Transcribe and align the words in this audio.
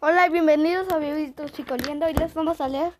Hola 0.00 0.28
y 0.28 0.30
bienvenidos 0.30 0.88
a 0.92 0.98
Vivitos 0.98 1.50
Chicoliendo. 1.50 2.06
Hoy 2.06 2.14
les 2.14 2.32
vamos 2.32 2.60
a 2.60 2.68
leer 2.68 2.92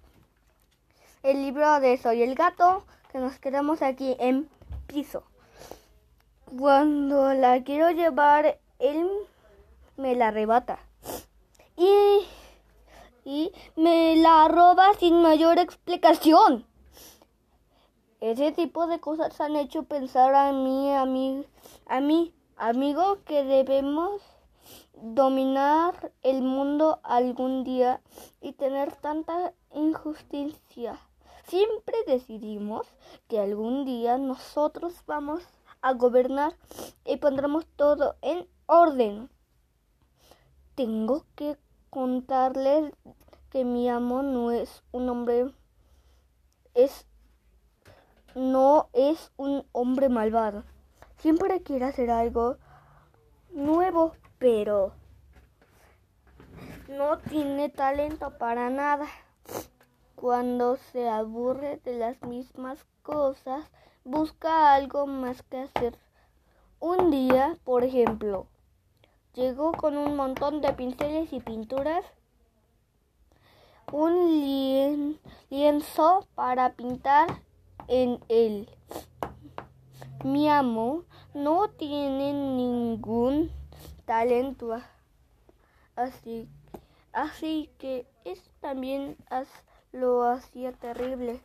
el 1.22 1.42
libro 1.42 1.78
de 1.78 1.96
Soy 1.96 2.24
el 2.24 2.34
gato, 2.34 2.82
que 3.12 3.18
nos 3.18 3.38
quedamos 3.38 3.82
aquí 3.82 4.17
en 4.18 4.48
piso. 4.88 5.22
Cuando 6.58 7.34
la 7.34 7.62
quiero 7.62 7.92
llevar, 7.92 8.58
él 8.80 9.08
me 9.96 10.16
la 10.16 10.29
arrebata. 10.29 10.80
Y, 11.76 12.26
y 13.25 13.53
me 13.77 14.17
la 14.17 14.49
roba 14.49 14.93
sin 14.99 15.23
mayor 15.23 15.61
explicación. 15.61 16.67
Ese 18.21 18.51
tipo 18.51 18.89
de 18.89 18.99
cosas 18.99 19.41
han 19.41 19.55
hecho 19.55 19.85
pensar 19.85 20.35
a 20.35 20.51
mí, 20.51 20.93
a 20.93 21.03
a 21.03 22.01
mí, 22.01 22.35
amigo, 22.57 23.19
que 23.25 23.45
debemos 23.45 24.21
dominar 25.03 26.12
el 26.23 26.43
mundo 26.43 27.01
algún 27.03 27.65
día 27.65 28.01
y 28.41 28.52
tener 28.52 28.95
tanta 28.97 29.52
injusticia. 29.73 30.98
Siempre 31.47 31.95
decidimos 32.06 32.87
que 33.29 33.41
algún 33.41 33.84
día 33.84 34.19
nosotros 34.19 34.95
vamos 35.06 35.42
a 35.80 35.95
gobernar 35.95 36.55
y 37.05 37.16
pondremos 37.16 37.66
todo 37.77 38.16
en 38.23 38.47
orden. 38.66 39.30
Tengo 40.75 41.25
que 41.34 41.56
contarles 41.91 42.92
que 43.51 43.65
mi 43.65 43.89
amo 43.89 44.23
no 44.23 44.51
es 44.51 44.83
un 44.92 45.09
hombre, 45.09 45.53
es 46.75 47.06
no 48.34 48.89
es 48.92 49.33
un 49.37 49.65
hombre 49.73 50.09
malvado. 50.09 50.65
Siempre 51.17 51.62
quiere 51.62 51.87
hacer 51.87 52.11
algo 52.11 52.56
nuevo, 53.51 54.12
pero 54.38 54.92
no 56.88 57.19
tiene 57.19 57.69
talento 57.69 58.38
para 58.38 58.70
nada. 58.70 59.06
Cuando 60.14 60.77
se 60.77 61.08
aburre 61.08 61.81
de 61.84 61.98
las 61.98 62.20
mismas 62.22 62.84
cosas, 63.03 63.70
busca 64.05 64.75
algo 64.75 65.06
más 65.06 65.42
que 65.42 65.59
hacer. 65.61 65.98
Un 66.81 67.11
día, 67.11 67.56
por 67.64 67.84
ejemplo, 67.84 68.47
llegó 69.34 69.72
con 69.72 69.97
un 69.97 70.16
montón 70.16 70.61
de 70.61 70.72
pinceles 70.72 71.33
y 71.33 71.41
pinturas, 71.41 72.05
un 73.92 74.41
lienzo 75.50 76.27
para 76.34 76.75
pintar 76.75 77.42
en 77.86 78.19
él. 78.28 78.69
Mi 80.25 80.48
amo 80.48 81.05
no 81.33 81.69
tiene 81.70 82.33
ningún 82.33 83.50
talento 84.09 84.75
así, 85.95 86.48
así 87.12 87.70
que 87.77 88.06
es 88.25 88.42
también 88.59 89.19
lo 89.92 90.23
hacía 90.23 90.73
terrible. 90.73 91.42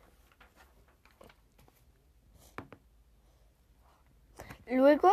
Luego 4.65 5.11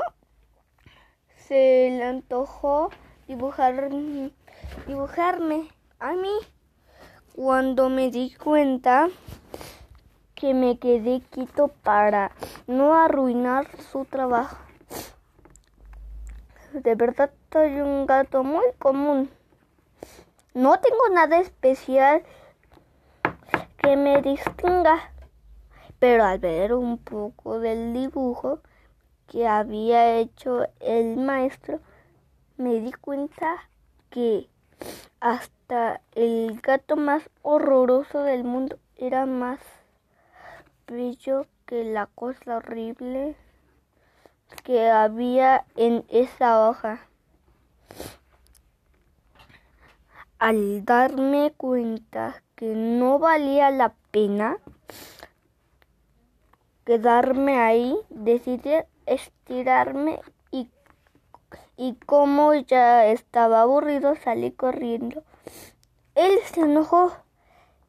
se 1.35 1.91
le 1.91 2.05
antojó 2.05 2.91
dibujar, 3.27 3.91
dibujarme 4.87 5.69
a 5.99 6.13
mí. 6.13 6.39
Cuando 7.35 7.89
me 7.89 8.13
di 8.13 8.33
cuenta 8.33 9.09
que 10.37 10.55
me 10.55 10.79
quedé 10.79 11.21
quieto 11.31 11.67
para 11.83 12.31
no 12.69 12.95
arruinar 12.95 13.67
su 13.91 14.05
trabajo. 14.05 14.70
De 16.73 16.95
verdad 16.95 17.33
soy 17.53 17.81
un 17.81 18.07
gato 18.07 18.45
muy 18.45 18.67
común. 18.79 19.29
No 20.55 20.79
tengo 20.79 21.09
nada 21.13 21.41
especial 21.41 22.23
que 23.79 23.97
me 23.97 24.23
distinga. 24.23 25.13
Pero 25.99 26.25
al 26.25 26.39
ver 26.39 26.75
un 26.75 26.99
poco 26.99 27.59
del 27.59 27.93
dibujo 27.93 28.61
que 29.27 29.49
había 29.49 30.17
hecho 30.17 30.67
el 30.79 31.17
maestro, 31.17 31.81
me 32.57 32.81
di 32.81 32.93
cuenta 32.93 33.69
que 34.09 34.49
hasta 35.19 36.01
el 36.15 36.61
gato 36.61 36.97
más 36.97 37.29
horroroso 37.43 38.23
del 38.23 38.45
mundo 38.45 38.79
era 38.97 39.27
más 39.27 39.59
brillo 40.87 41.47
que 41.67 41.85
la 41.85 42.07
cosa 42.07 42.59
horrible 42.59 43.35
que 44.65 44.89
había 44.91 45.65
en 45.77 46.05
esa 46.09 46.69
hoja. 46.69 47.07
Al 50.39 50.85
darme 50.85 51.53
cuenta 51.57 52.43
que 52.55 52.75
no 52.75 53.19
valía 53.19 53.71
la 53.71 53.95
pena 54.11 54.59
quedarme 56.85 57.61
ahí, 57.61 57.97
decidí 58.09 58.73
estirarme 59.07 60.21
y, 60.51 60.71
y 61.77 61.95
como 62.07 62.55
ya 62.55 63.07
estaba 63.07 63.63
aburrido 63.63 64.17
salí 64.17 64.51
corriendo. 64.51 65.23
Él 66.15 66.39
se 66.53 66.63
enojó, 66.63 67.13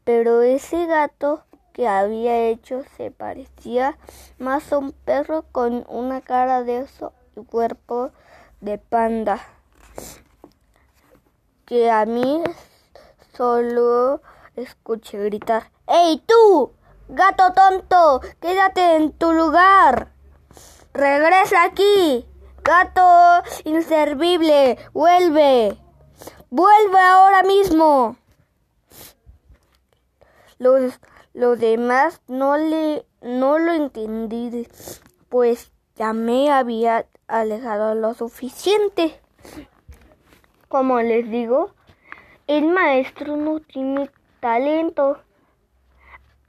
pero 0.04 0.42
ese 0.42 0.86
gato 0.86 1.46
que 1.74 1.88
había 1.88 2.38
hecho 2.48 2.84
se 2.98 3.12
parecía 3.12 3.98
más 4.40 4.72
a 4.72 4.78
un 4.78 4.92
perro 4.92 5.46
con 5.52 5.86
una 5.88 6.22
cara 6.22 6.64
de 6.64 6.84
oso 6.84 7.14
y 7.36 7.44
cuerpo 7.46 8.12
de 8.60 8.78
panda 8.78 9.40
que 11.66 11.90
a 11.90 12.06
mí 12.06 12.44
solo 13.36 14.22
escuché 14.56 15.24
gritar 15.26 15.72
¡Ey 15.88 16.24
tú! 16.26 16.72
¡Gato 17.10 17.52
tonto! 17.52 18.22
¡Quédate 18.40 18.96
en 18.96 19.12
tu 19.12 19.34
lugar! 19.34 20.14
¡Regresa 20.94 21.64
aquí! 21.66 22.26
¡Gato 22.64 23.44
inservible! 23.66 24.78
¡Vuelve! 24.94 25.78
¡Vuelve 26.50 27.00
ahora 27.00 27.44
mismo! 27.44 28.16
Los 30.60 31.00
lo 31.34 31.56
demás 31.56 32.22
no 32.28 32.58
le 32.58 33.06
no 33.22 33.60
lo 33.60 33.74
entendí, 33.74 34.68
pues 35.30 35.72
ya 35.96 36.14
me 36.14 36.52
había 36.52 37.06
alejado 37.28 37.96
lo 37.96 38.14
suficiente. 38.14 39.20
Como 40.68 41.00
les 41.02 41.30
digo, 41.30 41.74
el 42.48 42.68
maestro 42.68 43.38
no 43.38 43.60
tiene 43.60 44.10
talento. 44.40 45.20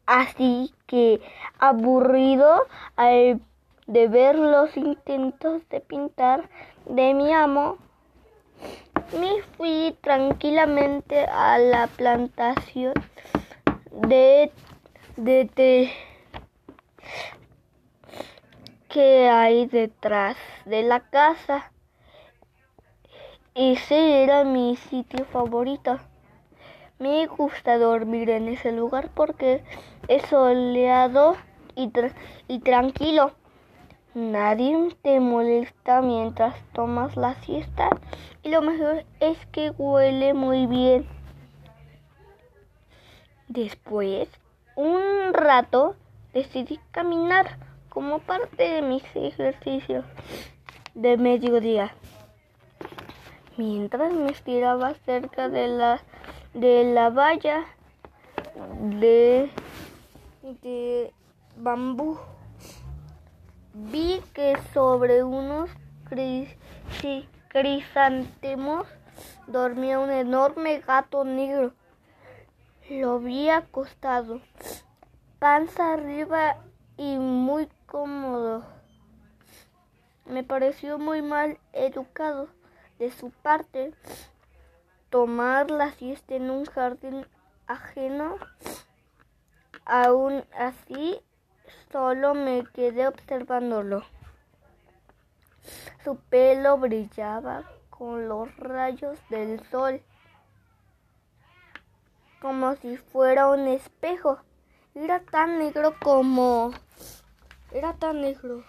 Así 0.07 0.75
que 0.87 1.21
aburrido 1.59 2.67
de 2.97 4.09
ver 4.09 4.37
los 4.37 4.77
intentos 4.77 5.69
de 5.69 5.81
pintar 5.81 6.49
de 6.87 7.15
mi 7.15 7.33
amo, 7.33 7.77
me 9.19 9.43
fui 9.57 9.97
tranquilamente 10.01 11.25
a 11.27 11.59
la 11.59 11.87
plantación 11.87 12.95
de 13.91 14.51
de 15.17 15.93
que 18.89 19.29
hay 19.29 19.67
detrás 19.67 20.37
de 20.65 20.83
la 20.83 21.01
casa. 21.01 21.73
Ese 23.55 24.23
era 24.23 24.45
mi 24.45 24.77
sitio 24.77 25.25
favorito. 25.27 25.99
Me 26.99 27.27
gusta 27.27 27.79
dormir 27.79 28.31
en 28.31 28.49
ese 28.49 28.73
lugar 28.73 29.11
porque 29.15 29.63
es 30.09 30.23
soleado 30.27 31.37
y, 31.75 31.93
y 32.49 32.61
tranquilo. 32.61 33.33
Nadie 34.15 34.95
te 35.03 35.21
molesta 35.21 36.01
mientras 36.03 36.55
tomas 36.73 37.17
la 37.17 37.35
siesta 37.43 37.89
y 38.43 38.51
lo 38.51 38.63
mejor 38.63 39.05
es 39.21 39.45
que 39.47 39.71
huele 39.71 40.35
muy 40.35 40.67
bien. 40.67 41.07
Después 43.49 44.29
un 44.77 45.33
rato 45.33 45.97
decidí 46.33 46.81
caminar 46.91 47.59
como 47.89 48.21
parte 48.21 48.63
de 48.63 48.83
mis 48.83 49.05
ejercicios 49.15 50.05
de 50.95 51.17
mediodía. 51.17 51.95
Mientras 53.57 54.13
me 54.13 54.31
estiraba 54.31 54.95
cerca 55.05 55.49
de 55.49 55.69
la, 55.69 56.01
de 56.55 56.85
la 56.85 57.11
valla 57.11 57.67
de, 58.81 59.51
de 60.63 61.13
bambú, 61.57 62.19
vi 63.75 64.21
que 64.33 64.57
sobre 64.73 65.23
unos 65.23 65.71
crisantemos 67.49 68.87
dormía 69.47 69.99
un 69.99 70.11
enorme 70.11 70.81
gato 70.81 71.25
negro 71.25 71.75
lo 73.01 73.19
vi 73.21 73.49
acostado, 73.49 74.41
panza 75.39 75.95
arriba 75.95 76.59
y 76.97 77.17
muy 77.17 77.69
cómodo. 77.87 78.65
Me 80.27 80.45
pareció 80.45 80.99
muy 80.99 81.23
mal 81.23 81.59
educado 81.73 82.49
de 82.99 83.11
su 83.11 83.31
parte 83.31 83.95
tomar 85.11 85.71
la 85.71 85.91
siesta 85.93 86.35
en 86.35 86.51
un 86.51 86.67
jardín 86.67 87.27
ajeno. 87.67 88.37
Aún 89.85 90.45
así, 90.55 91.21
solo 91.91 92.35
me 92.35 92.65
quedé 92.75 93.09
observándolo. 93.09 94.05
Su 96.05 96.17
pelo 96.17 96.79
brillaba 96.79 97.65
con 97.91 98.29
los 98.29 98.55
rayos 98.57 99.19
del 99.31 99.65
sol, 99.71 100.03
como 102.43 102.75
si 102.75 102.97
fuera 102.97 103.49
un 103.49 103.69
espejo. 103.69 104.41
Era 104.97 105.21
tan 105.21 105.61
negro 105.61 105.95
como... 106.03 106.73
Era 107.71 107.95
tan 107.95 108.21
negro 108.21 108.65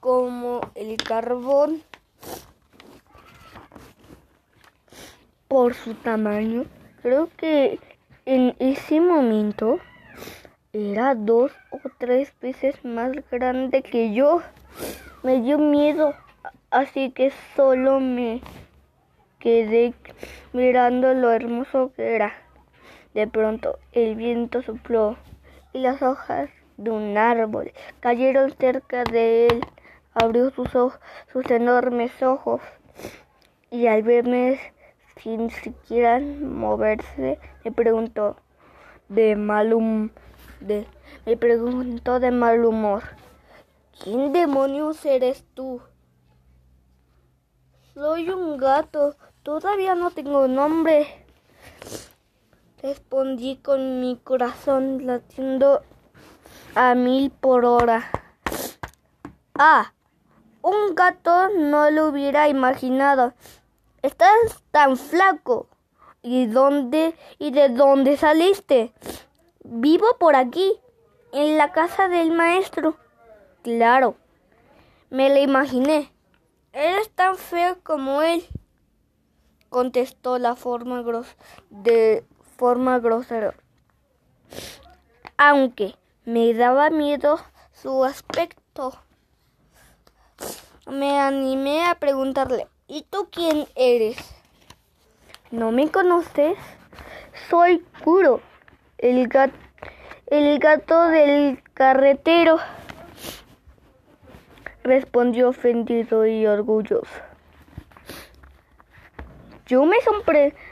como 0.00 0.60
el 0.74 0.96
carbón 0.96 1.82
por 5.48 5.74
su 5.74 5.94
tamaño. 5.94 6.64
Creo 7.02 7.28
que 7.36 7.78
en 8.24 8.56
ese 8.58 9.00
momento 9.00 9.78
era 10.72 11.14
dos 11.14 11.52
o 11.70 11.78
tres 11.98 12.32
veces 12.40 12.82
más 12.84 13.12
grande 13.30 13.82
que 13.82 14.14
yo. 14.14 14.40
Me 15.22 15.42
dio 15.42 15.58
miedo, 15.58 16.14
así 16.70 17.10
que 17.10 17.32
solo 17.54 18.00
me 18.00 18.40
quedé 19.38 19.94
mirando 20.52 21.14
lo 21.14 21.30
hermoso 21.30 21.92
que 21.94 22.14
era. 22.14 22.32
De 23.14 23.26
pronto 23.26 23.78
el 23.92 24.14
viento 24.16 24.62
sopló 24.62 25.16
y 25.72 25.80
las 25.80 26.02
hojas 26.02 26.50
de 26.76 26.90
un 26.90 27.16
árbol 27.16 27.72
cayeron 28.00 28.52
cerca 28.58 29.04
de 29.04 29.46
él. 29.46 29.60
Abrió 30.14 30.50
sus, 30.50 30.74
ojos, 30.74 30.98
sus 31.30 31.50
enormes 31.50 32.22
ojos 32.22 32.62
y 33.70 33.86
al 33.86 34.02
verme 34.02 34.58
sin 35.22 35.50
siquiera 35.50 36.20
moverse, 36.20 37.38
me 37.64 37.72
preguntó 37.72 38.36
de 39.08 39.36
mal 39.36 39.74
me 41.26 41.36
preguntó 41.36 42.20
de 42.20 42.30
mal 42.30 42.64
humor, 42.64 43.02
¿quién 44.02 44.32
demonios 44.32 45.04
eres 45.04 45.44
tú? 45.54 45.80
Soy 47.96 48.28
un 48.28 48.58
gato, 48.58 49.16
todavía 49.42 49.94
no 49.94 50.10
tengo 50.10 50.48
nombre. 50.48 51.24
Respondí 52.82 53.56
con 53.56 54.00
mi 54.00 54.18
corazón 54.18 55.06
latiendo 55.06 55.80
a 56.74 56.94
mil 56.94 57.30
por 57.30 57.64
hora. 57.64 58.10
Ah, 59.54 59.94
un 60.60 60.94
gato 60.94 61.48
no 61.56 61.90
lo 61.90 62.08
hubiera 62.08 62.50
imaginado. 62.50 63.32
Estás 64.02 64.62
tan 64.70 64.98
flaco. 64.98 65.70
¿Y 66.20 66.48
dónde 66.48 67.14
y 67.38 67.50
de 67.50 67.70
dónde 67.70 68.18
saliste? 68.18 68.92
Vivo 69.64 70.18
por 70.20 70.36
aquí, 70.36 70.78
en 71.32 71.56
la 71.56 71.72
casa 71.72 72.08
del 72.08 72.30
maestro. 72.30 72.98
Claro, 73.62 74.16
me 75.08 75.30
lo 75.30 75.38
imaginé. 75.38 76.12
Eres 76.78 77.08
tan 77.08 77.38
feo 77.38 77.78
como 77.82 78.20
él, 78.20 78.44
contestó 79.70 80.38
la 80.38 80.56
forma 80.56 81.00
grosera. 82.98 83.54
Aunque 85.38 85.94
me 86.26 86.52
daba 86.52 86.90
miedo 86.90 87.40
su 87.72 88.04
aspecto. 88.04 88.92
Me 90.86 91.18
animé 91.18 91.86
a 91.86 91.94
preguntarle, 91.94 92.68
¿Y 92.88 93.04
tú 93.04 93.28
quién 93.32 93.66
eres? 93.74 94.18
¿No 95.50 95.72
me 95.72 95.90
conoces? 95.90 96.58
Soy 97.48 97.82
Kuro, 98.04 98.42
el 98.98 99.28
gato 100.58 101.06
del 101.08 101.62
carretero. 101.72 102.58
Respondió 104.86 105.48
ofendido 105.48 106.24
y 106.26 106.46
orgulloso. 106.46 107.20
Yo 109.66 109.84
me, 109.84 109.96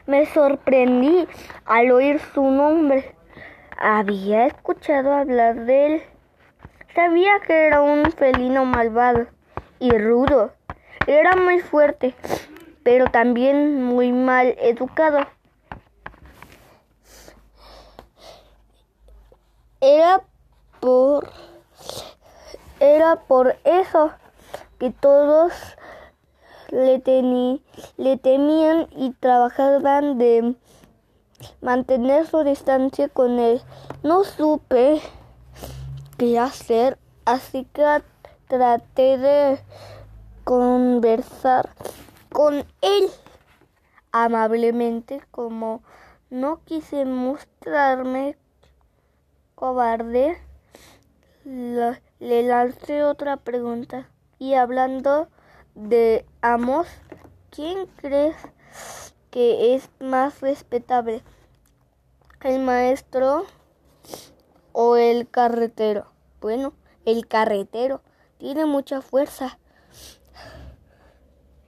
me 0.06 0.26
sorprendí 0.26 1.26
al 1.64 1.90
oír 1.90 2.20
su 2.32 2.43
nombre. 2.43 3.14
Había 3.76 4.46
escuchado 4.46 5.12
hablar 5.12 5.64
de 5.64 5.87
él. 5.87 6.02
Sabía 6.94 7.40
que 7.44 7.66
era 7.66 7.81
un 7.81 8.12
felino 8.12 8.64
malvado 8.64 9.26
y 9.81 9.90
rudo 9.99 10.52
era 11.06 11.37
muy 11.37 11.60
fuerte, 11.60 12.14
pero 12.82 13.06
también 13.06 13.82
muy 13.82 14.12
mal 14.12 14.55
educado. 14.58 15.26
Era 19.81 20.22
por 20.81 21.31
era 22.84 23.16
por 23.16 23.56
eso 23.64 24.10
que 24.78 24.90
todos 24.90 25.52
le, 26.70 27.02
le 27.96 28.16
temían 28.16 28.88
y 28.96 29.10
trabajaban 29.12 30.19
de 30.19 30.54
mantener 31.60 32.26
su 32.26 32.44
distancia 32.44 33.08
con 33.08 33.38
él. 33.38 33.62
No 34.02 34.25
supe 34.25 35.00
qué 36.19 36.38
hacer, 36.38 36.98
así 37.25 37.66
que 37.72 38.02
traté 38.48 39.19
de 39.19 39.60
conversar 40.44 41.70
con 42.31 42.66
él 42.82 43.10
amablemente 44.12 45.22
como 45.31 45.82
no 46.31 46.60
quise 46.64 47.04
mostrarme 47.04 48.36
cobarde 49.54 50.38
le 52.25 52.43
lancé 52.43 53.05
otra 53.05 53.37
pregunta. 53.37 54.09
Y 54.38 54.55
hablando 54.55 55.29
de 55.75 56.26
amos 56.43 56.87
¿quién 57.50 57.87
crees 57.97 58.37
que 59.31 59.75
es 59.75 59.88
más 60.00 60.41
respetable 60.41 61.23
el 62.43 62.61
maestro 62.61 63.47
o 64.73 64.97
el 64.97 65.29
carretero 65.29 66.06
bueno 66.41 66.75
el 67.05 67.26
carretero 67.26 68.03
tiene 68.38 68.67
mucha 68.67 69.00
fuerza. 69.00 69.59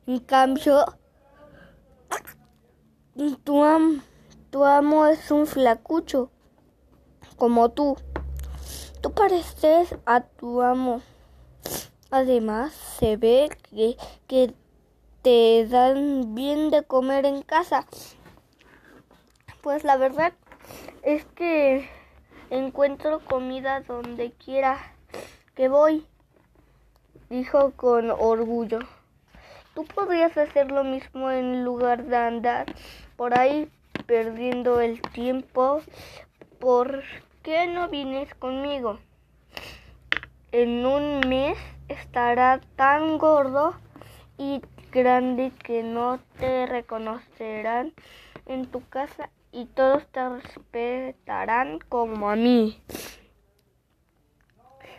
En 0.06 0.18
cambio, 0.20 0.84
tu, 3.44 3.62
tu 4.50 4.64
amo 4.64 5.06
es 5.06 5.30
un 5.30 5.46
flacucho, 5.46 6.30
como 7.36 7.70
tú. 7.70 7.96
Tú 9.06 9.12
pareces 9.12 9.94
a 10.04 10.20
tu 10.20 10.62
amo. 10.62 11.00
Además, 12.10 12.72
se 12.72 13.16
ve 13.16 13.48
que, 13.70 13.96
que 14.26 14.52
te 15.22 15.64
dan 15.68 16.34
bien 16.34 16.70
de 16.70 16.82
comer 16.82 17.24
en 17.24 17.42
casa. 17.42 17.86
Pues 19.62 19.84
la 19.84 19.96
verdad 19.96 20.32
es 21.04 21.24
que 21.36 21.88
encuentro 22.50 23.20
comida 23.20 23.78
donde 23.82 24.32
quiera 24.32 24.76
que 25.54 25.68
voy, 25.68 26.04
dijo 27.30 27.74
con 27.76 28.10
orgullo. 28.10 28.80
Tú 29.76 29.84
podrías 29.84 30.36
hacer 30.36 30.72
lo 30.72 30.82
mismo 30.82 31.30
en 31.30 31.62
lugar 31.62 32.06
de 32.06 32.16
andar 32.16 32.66
por 33.16 33.38
ahí 33.38 33.70
perdiendo 34.08 34.80
el 34.80 35.00
tiempo. 35.00 35.80
¿Por 36.58 37.04
qué 37.46 37.68
no 37.68 37.88
vienes 37.88 38.34
conmigo? 38.34 38.98
En 40.50 40.84
un 40.84 41.20
mes 41.28 41.56
estará 41.86 42.60
tan 42.74 43.18
gordo 43.18 43.76
y 44.36 44.60
grande 44.90 45.52
que 45.62 45.84
no 45.84 46.18
te 46.40 46.66
reconocerán 46.66 47.92
en 48.46 48.66
tu 48.66 48.84
casa 48.88 49.30
y 49.52 49.66
todos 49.66 50.04
te 50.08 50.28
respetarán 50.28 51.78
como 51.88 52.30
a 52.30 52.34
mí. 52.34 52.82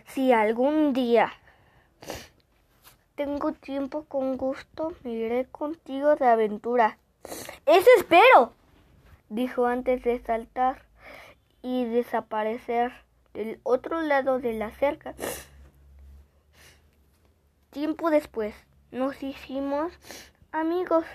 Si 0.05 0.31
algún 0.31 0.93
día 0.93 1.33
tengo 3.15 3.51
tiempo 3.51 4.05
con 4.05 4.37
gusto, 4.37 4.93
me 5.03 5.11
iré 5.11 5.47
contigo 5.51 6.15
de 6.15 6.27
aventura. 6.27 6.97
Eso 7.65 7.89
espero, 7.97 8.53
dijo 9.27 9.65
antes 9.65 10.01
de 10.03 10.19
saltar 10.19 10.86
y 11.61 11.85
desaparecer 11.85 12.91
del 13.33 13.59
otro 13.63 14.01
lado 14.01 14.39
de 14.39 14.53
la 14.53 14.71
cerca. 14.71 15.15
Tiempo 17.71 18.09
después 18.09 18.55
nos 18.91 19.21
hicimos 19.21 19.93
amigos 20.51 21.05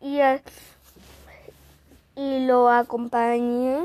y, 0.00 0.20
y 2.14 2.46
lo 2.46 2.68
acompañé 2.68 3.84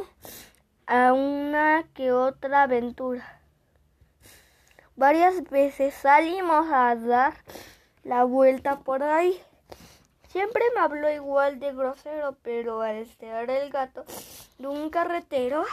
a 0.86 1.14
una 1.14 1.86
que 1.94 2.12
otra 2.12 2.64
aventura. 2.64 3.42
Varias 4.96 5.50
veces 5.50 5.94
salimos 5.94 6.68
a 6.72 6.94
dar 6.96 7.34
la 8.04 8.26
vuelta 8.26 8.80
por 8.80 9.02
ahí. 9.02 9.42
Siempre 10.28 10.62
me 10.76 10.82
habló 10.82 11.10
igual 11.10 11.60
de 11.60 11.74
grosero, 11.74 12.36
pero 12.44 12.82
al 12.82 12.98
estar 12.98 13.50
el 13.50 13.72
gato 13.72 14.04
de 14.60 14.68
un 14.68 14.90
carretero, 14.90 15.66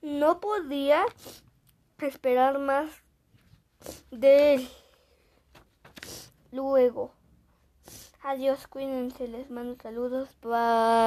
no 0.00 0.40
podía 0.40 1.04
esperar 1.98 2.58
más 2.58 2.88
de 4.10 4.54
él. 4.54 4.68
Luego, 6.52 7.12
adiós, 8.22 8.66
cuídense, 8.68 9.28
les 9.28 9.50
mando 9.50 9.76
saludos, 9.82 10.28
bye. 10.40 11.06